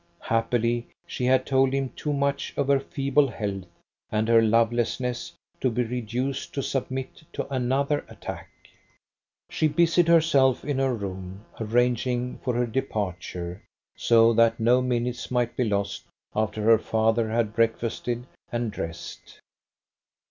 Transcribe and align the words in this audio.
Happily, 0.21 0.87
she 1.05 1.25
had 1.25 1.45
told 1.45 1.73
him 1.73 1.89
too 1.95 2.11
much 2.11 2.55
of 2.57 2.69
her 2.69 2.79
feeble 2.79 3.27
health 3.27 3.65
and 4.11 4.27
her 4.27 4.41
lovelessness 4.41 5.31
to 5.59 5.69
be 5.69 5.83
reduced 5.83 6.55
to 6.55 6.63
submit 6.63 7.21
to 7.33 7.47
another 7.53 8.03
attack. 8.09 8.49
She 9.51 9.67
busied 9.67 10.07
herself 10.07 10.65
in 10.65 10.79
her 10.79 10.95
room, 10.95 11.45
arranging 11.59 12.39
for 12.39 12.55
her 12.55 12.65
departure, 12.65 13.61
so 13.95 14.33
that 14.33 14.59
no 14.59 14.81
minutes 14.81 15.29
might 15.29 15.55
be 15.55 15.65
lost 15.65 16.05
after 16.35 16.63
her 16.63 16.79
father 16.79 17.29
had 17.29 17.53
breakfasted 17.53 18.25
and 18.51 18.71
dressed. 18.71 19.39